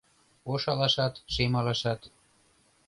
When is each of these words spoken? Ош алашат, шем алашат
Ош 0.51 0.63
алашат, 0.71 1.13
шем 1.33 1.53
алашат 1.59 2.01